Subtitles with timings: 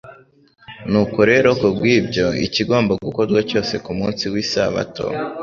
[0.89, 5.05] nuko rero kubw'ibyo, ikigomba gukorwa cyose ku munsi w'lsabato